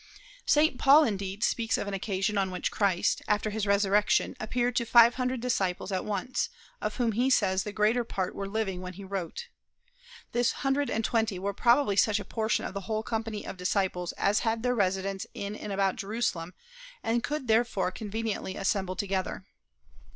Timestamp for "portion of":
12.25-12.73